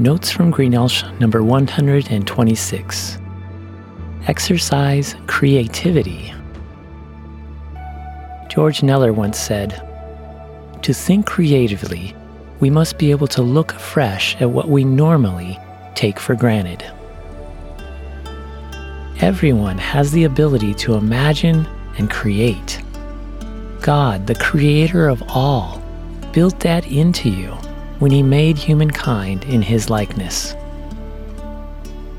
Notes 0.00 0.30
from 0.30 0.52
Greenelsh 0.52 1.02
number 1.18 1.42
126. 1.42 3.18
Exercise 4.28 5.16
creativity. 5.26 6.32
George 8.48 8.84
Kneller 8.84 9.12
once 9.12 9.40
said, 9.40 9.82
To 10.82 10.94
think 10.94 11.26
creatively, 11.26 12.14
we 12.60 12.70
must 12.70 12.96
be 12.96 13.10
able 13.10 13.26
to 13.26 13.42
look 13.42 13.74
afresh 13.74 14.40
at 14.40 14.48
what 14.48 14.68
we 14.68 14.84
normally 14.84 15.58
take 15.96 16.20
for 16.20 16.36
granted. 16.36 16.84
Everyone 19.20 19.78
has 19.78 20.12
the 20.12 20.22
ability 20.22 20.74
to 20.74 20.94
imagine 20.94 21.66
and 21.98 22.08
create. 22.08 22.80
God, 23.80 24.28
the 24.28 24.36
creator 24.36 25.08
of 25.08 25.24
all, 25.28 25.82
built 26.32 26.60
that 26.60 26.86
into 26.86 27.28
you 27.28 27.58
when 27.98 28.10
he 28.10 28.22
made 28.22 28.56
humankind 28.56 29.44
in 29.44 29.62
his 29.62 29.90
likeness. 29.90 30.54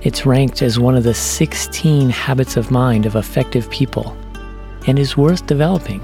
It's 0.02 0.26
ranked 0.26 0.62
as 0.62 0.80
one 0.80 0.96
of 0.96 1.04
the 1.04 1.14
16 1.14 2.10
habits 2.10 2.58
of 2.58 2.72
mind 2.72 3.06
of 3.06 3.16
effective 3.16 3.70
people 3.70 4.16
and 4.88 4.98
is 4.98 5.18
worth 5.18 5.46
developing. 5.46 6.02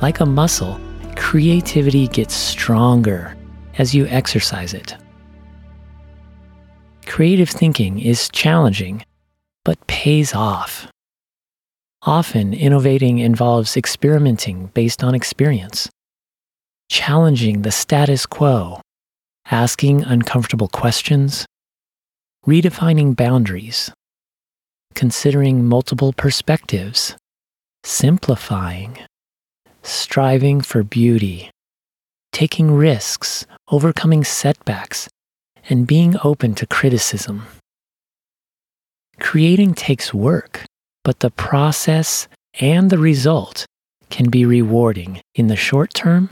Like 0.00 0.20
a 0.20 0.26
muscle, 0.26 0.80
creativity 1.16 2.08
gets 2.08 2.34
stronger 2.34 3.36
as 3.78 3.94
you 3.94 4.06
exercise 4.06 4.74
it. 4.74 4.96
Creative 7.06 7.48
thinking 7.48 7.98
is 8.00 8.28
challenging, 8.28 9.04
but 9.64 9.84
pays 9.86 10.34
off. 10.34 10.88
Often, 12.02 12.54
innovating 12.54 13.18
involves 13.18 13.76
experimenting 13.76 14.66
based 14.74 15.02
on 15.02 15.14
experience 15.14 15.88
challenging 16.88 17.62
the 17.62 17.72
status 17.72 18.26
quo, 18.26 18.80
asking 19.50 20.04
uncomfortable 20.04 20.68
questions, 20.68 21.46
redefining 22.46 23.14
boundaries, 23.14 23.90
considering 24.94 25.64
multiple 25.64 26.12
perspectives, 26.12 27.16
simplifying, 27.84 28.98
striving 29.82 30.60
for 30.60 30.82
beauty, 30.82 31.50
taking 32.32 32.70
risks, 32.70 33.46
overcoming 33.70 34.24
setbacks, 34.24 35.08
and 35.68 35.86
being 35.86 36.16
open 36.22 36.54
to 36.54 36.66
criticism. 36.66 37.42
Creating 39.18 39.74
takes 39.74 40.12
work, 40.12 40.64
but 41.02 41.20
the 41.20 41.30
process 41.30 42.28
and 42.60 42.90
the 42.90 42.98
result 42.98 43.66
can 44.10 44.30
be 44.30 44.44
rewarding 44.44 45.20
in 45.34 45.48
the 45.48 45.56
short 45.56 45.92
term 45.94 46.30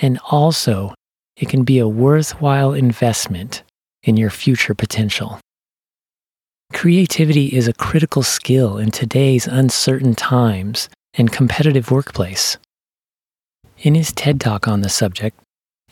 and 0.00 0.18
also, 0.30 0.94
it 1.36 1.48
can 1.48 1.64
be 1.64 1.78
a 1.78 1.88
worthwhile 1.88 2.72
investment 2.72 3.62
in 4.02 4.16
your 4.16 4.30
future 4.30 4.74
potential. 4.74 5.38
Creativity 6.72 7.48
is 7.48 7.68
a 7.68 7.72
critical 7.72 8.22
skill 8.22 8.78
in 8.78 8.90
today's 8.90 9.46
uncertain 9.46 10.14
times 10.14 10.88
and 11.14 11.30
competitive 11.30 11.90
workplace. 11.90 12.56
In 13.78 13.94
his 13.94 14.12
TED 14.12 14.40
Talk 14.40 14.66
on 14.66 14.80
the 14.80 14.88
subject, 14.88 15.38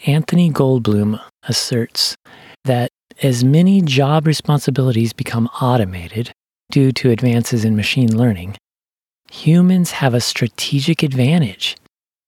Anthony 0.06 0.50
Goldbloom 0.50 1.20
asserts 1.42 2.16
that 2.64 2.90
as 3.22 3.44
many 3.44 3.82
job 3.82 4.26
responsibilities 4.26 5.12
become 5.12 5.46
automated 5.60 6.32
due 6.70 6.92
to 6.92 7.10
advances 7.10 7.64
in 7.64 7.76
machine 7.76 8.16
learning, 8.16 8.56
humans 9.30 9.90
have 9.92 10.14
a 10.14 10.20
strategic 10.20 11.02
advantage 11.02 11.76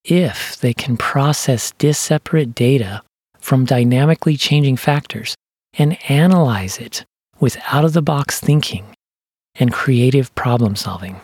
if 0.04 0.58
they 0.60 0.74
can 0.74 0.96
process 0.96 1.72
disseparate 1.78 2.54
data 2.54 3.02
from 3.38 3.64
dynamically 3.64 4.36
changing 4.36 4.76
factors 4.76 5.34
and 5.74 5.98
analyze 6.10 6.78
it 6.78 7.04
with 7.40 7.56
out 7.68 7.84
of 7.84 7.92
the 7.92 8.02
box 8.02 8.40
thinking 8.40 8.84
and 9.54 9.72
creative 9.72 10.34
problem 10.34 10.76
solving. 10.76 11.20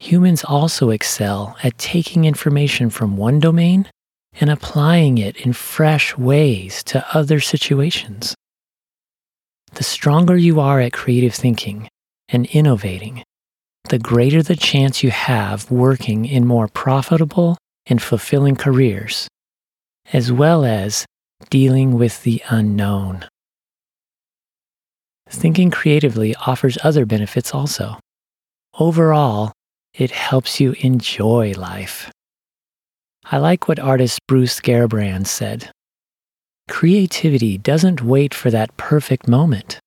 Humans 0.00 0.44
also 0.44 0.90
excel 0.90 1.56
at 1.62 1.78
taking 1.78 2.24
information 2.24 2.90
from 2.90 3.16
one 3.16 3.40
domain 3.40 3.88
and 4.40 4.50
applying 4.50 5.18
it 5.18 5.36
in 5.36 5.52
fresh 5.52 6.16
ways 6.18 6.82
to 6.84 7.06
other 7.16 7.40
situations. 7.40 8.34
The 9.74 9.84
stronger 9.84 10.36
you 10.36 10.60
are 10.60 10.80
at 10.80 10.92
creative 10.92 11.34
thinking 11.34 11.88
and 12.28 12.46
innovating, 12.46 13.22
the 13.88 13.98
greater 13.98 14.42
the 14.42 14.56
chance 14.56 15.02
you 15.02 15.10
have 15.10 15.70
working 15.70 16.24
in 16.24 16.46
more 16.46 16.68
profitable 16.68 17.58
and 17.86 18.00
fulfilling 18.02 18.56
careers, 18.56 19.28
as 20.12 20.32
well 20.32 20.64
as 20.64 21.04
dealing 21.50 21.98
with 21.98 22.22
the 22.22 22.42
unknown. 22.48 23.26
Thinking 25.28 25.70
creatively 25.70 26.34
offers 26.46 26.78
other 26.82 27.04
benefits 27.04 27.52
also. 27.52 27.98
Overall, 28.78 29.52
it 29.92 30.10
helps 30.10 30.60
you 30.60 30.74
enjoy 30.80 31.52
life. 31.52 32.10
I 33.26 33.38
like 33.38 33.68
what 33.68 33.78
artist 33.78 34.20
Bruce 34.26 34.60
Garrabrandt 34.60 35.26
said. 35.26 35.70
Creativity 36.68 37.58
doesn't 37.58 38.02
wait 38.02 38.32
for 38.32 38.50
that 38.50 38.76
perfect 38.76 39.28
moment. 39.28 39.78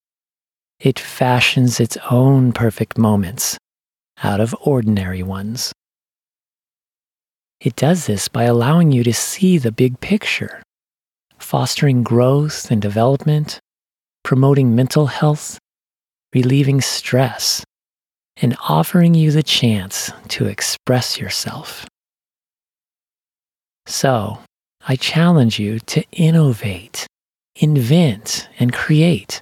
It 0.79 0.99
fashions 0.99 1.79
its 1.79 1.97
own 2.09 2.51
perfect 2.51 2.97
moments 2.97 3.57
out 4.23 4.39
of 4.39 4.55
ordinary 4.61 5.23
ones. 5.23 5.73
It 7.59 7.75
does 7.75 8.05
this 8.05 8.27
by 8.27 8.43
allowing 8.43 8.91
you 8.91 9.03
to 9.03 9.13
see 9.13 9.57
the 9.57 9.71
big 9.71 9.99
picture, 9.99 10.61
fostering 11.39 12.03
growth 12.03 12.69
and 12.69 12.81
development, 12.81 13.59
promoting 14.23 14.75
mental 14.75 15.07
health, 15.07 15.57
relieving 16.33 16.81
stress, 16.81 17.63
and 18.39 18.55
offering 18.69 19.15
you 19.15 19.31
the 19.31 19.43
chance 19.43 20.11
to 20.27 20.45
express 20.45 21.17
yourself. 21.17 21.87
So, 23.87 24.39
I 24.87 24.95
challenge 24.95 25.59
you 25.59 25.79
to 25.79 26.03
innovate, 26.11 27.07
invent, 27.55 28.47
and 28.59 28.71
create 28.71 29.41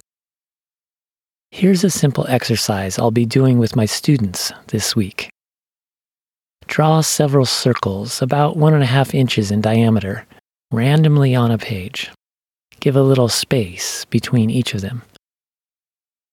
Here's 1.50 1.84
a 1.84 1.90
simple 1.90 2.26
exercise 2.28 2.98
I'll 2.98 3.10
be 3.10 3.24
doing 3.24 3.58
with 3.58 3.76
my 3.76 3.86
students 3.86 4.52
this 4.68 4.94
week. 4.94 5.30
Draw 6.66 7.00
several 7.02 7.46
circles 7.46 8.20
about 8.20 8.56
one 8.56 8.74
and 8.74 8.82
a 8.82 8.86
half 8.86 9.14
inches 9.14 9.50
in 9.50 9.60
diameter 9.60 10.26
randomly 10.70 11.34
on 11.34 11.50
a 11.50 11.58
page. 11.58 12.10
Give 12.80 12.96
a 12.96 13.02
little 13.02 13.28
space 13.28 14.04
between 14.06 14.50
each 14.50 14.74
of 14.74 14.80
them. 14.80 15.02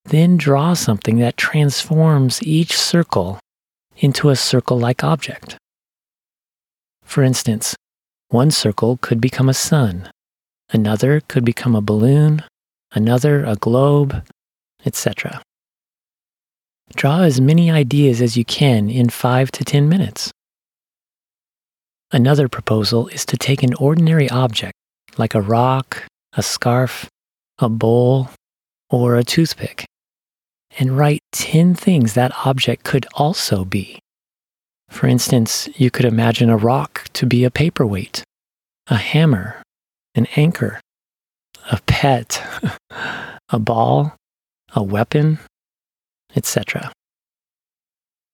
Then 0.06 0.36
draw 0.36 0.74
something 0.74 1.20
that 1.20 1.38
transforms 1.38 2.44
each 2.44 2.78
circle 2.78 3.40
into 3.98 4.30
a 4.30 4.36
circle 4.36 4.78
like 4.78 5.04
object. 5.04 5.56
For 7.06 7.24
instance, 7.24 7.76
one 8.30 8.52
circle 8.52 8.98
could 8.98 9.22
become 9.22 9.48
a 9.48 9.54
sun, 9.54 10.10
another 10.72 11.22
could 11.22 11.46
become 11.46 11.76
a 11.76 11.82
balloon, 11.82 12.44
another 12.92 13.46
a 13.46 13.56
globe, 13.56 14.24
etc. 14.86 15.42
Draw 16.96 17.22
as 17.22 17.42
many 17.42 17.72
ideas 17.72 18.22
as 18.22 18.38
you 18.38 18.46
can 18.46 18.90
in 18.90 19.10
5 19.10 19.52
to 19.52 19.66
10 19.66 19.90
minutes. 19.90 20.32
Another 22.12 22.48
proposal 22.48 23.08
is 23.08 23.26
to 23.26 23.38
take 23.38 23.64
an 23.64 23.74
ordinary 23.76 24.30
object, 24.30 24.76
like 25.18 25.34
a 25.34 25.42
rock, 25.42 26.06
a 26.34 26.44
scarf, 26.44 27.10
a 27.58 27.70
bowl, 27.70 28.30
or 28.90 29.16
a 29.16 29.24
toothpick, 29.24 29.86
and 30.78 30.98
write 30.98 31.22
10 31.32 31.74
things 31.74 32.14
that 32.14 32.32
object 32.46 32.84
could 32.84 33.08
also 33.16 33.66
be. 33.66 34.00
For 34.90 35.08
instance, 35.08 35.68
you 35.76 35.90
could 35.90 36.06
imagine 36.06 36.52
a 36.52 36.58
rock 36.58 37.06
to 37.14 37.26
be 37.26 37.44
a 37.44 37.50
paperweight, 37.50 38.24
a 38.88 38.98
hammer, 38.98 39.64
an 40.14 40.28
anchor, 40.36 40.80
a 41.72 41.80
pet, 41.88 42.44
a 43.50 43.58
ball, 43.58 44.16
a 44.76 44.84
weapon, 44.84 45.40
etc. 46.36 46.92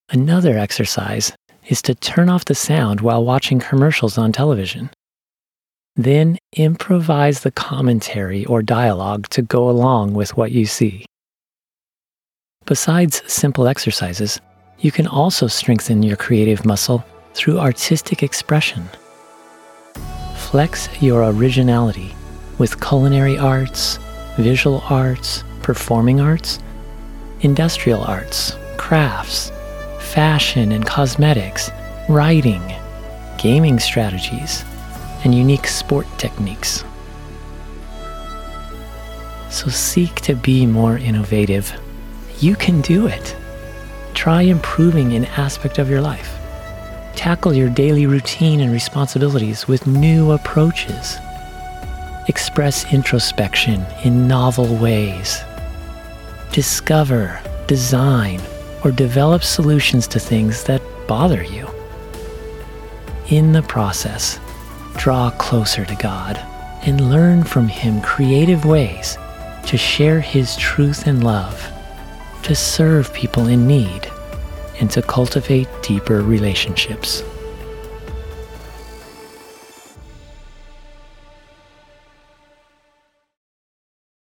Another 0.09 0.57
exercise 0.57 1.33
is 1.67 1.81
to 1.83 1.93
turn 1.93 2.29
off 2.29 2.45
the 2.45 2.55
sound 2.55 3.01
while 3.01 3.23
watching 3.23 3.59
commercials 3.59 4.17
on 4.17 4.31
television. 4.31 4.89
Then 5.95 6.37
improvise 6.55 7.41
the 7.41 7.51
commentary 7.51 8.45
or 8.45 8.61
dialogue 8.61 9.27
to 9.29 9.41
go 9.41 9.69
along 9.69 10.13
with 10.13 10.35
what 10.35 10.51
you 10.51 10.65
see. 10.65 11.05
Besides 12.65 13.21
simple 13.27 13.67
exercises, 13.67 14.39
you 14.79 14.91
can 14.91 15.07
also 15.07 15.47
strengthen 15.47 16.03
your 16.03 16.15
creative 16.15 16.65
muscle 16.65 17.03
through 17.33 17.59
artistic 17.59 18.23
expression. 18.23 18.87
Flex 20.35 20.89
your 21.01 21.23
originality 21.23 22.15
with 22.57 22.81
culinary 22.81 23.37
arts, 23.37 23.99
visual 24.37 24.81
arts, 24.89 25.43
performing 25.59 26.19
arts, 26.19 26.59
industrial 27.41 28.01
arts, 28.01 28.55
crafts, 28.77 29.51
fashion 29.99 30.71
and 30.71 30.85
cosmetics, 30.85 31.69
writing, 32.07 32.61
gaming 33.37 33.79
strategies, 33.79 34.63
and 35.23 35.35
unique 35.35 35.67
sport 35.67 36.07
techniques. 36.17 36.83
So 39.49 39.67
seek 39.69 40.15
to 40.21 40.35
be 40.35 40.65
more 40.65 40.97
innovative. 40.97 41.71
You 42.39 42.55
can 42.55 42.81
do 42.81 43.07
it. 43.07 43.35
Try 44.13 44.43
improving 44.43 45.13
an 45.13 45.25
aspect 45.25 45.77
of 45.77 45.89
your 45.89 46.01
life. 46.01 46.35
Tackle 47.15 47.53
your 47.53 47.69
daily 47.69 48.05
routine 48.05 48.61
and 48.61 48.71
responsibilities 48.71 49.67
with 49.67 49.87
new 49.87 50.31
approaches. 50.31 51.17
Express 52.27 52.91
introspection 52.93 53.85
in 54.03 54.27
novel 54.27 54.75
ways. 54.77 55.43
Discover, 56.59 57.39
design, 57.67 58.41
or 58.83 58.91
develop 58.91 59.43
solutions 59.43 60.07
to 60.09 60.19
things 60.19 60.65
that 60.65 60.81
bother 61.07 61.41
you. 61.41 61.69
In 63.29 63.53
the 63.53 63.61
process, 63.61 64.41
draw 64.97 65.29
closer 65.29 65.85
to 65.85 65.95
God 65.95 66.35
and 66.85 67.09
learn 67.09 67.45
from 67.45 67.69
Him 67.69 68.01
creative 68.01 68.65
ways 68.65 69.17
to 69.67 69.77
share 69.77 70.19
His 70.19 70.57
truth 70.57 71.07
and 71.07 71.23
love, 71.23 71.65
to 72.43 72.53
serve 72.53 73.13
people 73.13 73.47
in 73.47 73.65
need, 73.65 74.11
and 74.81 74.91
to 74.91 75.01
cultivate 75.01 75.69
deeper 75.81 76.21
relationships. 76.21 77.23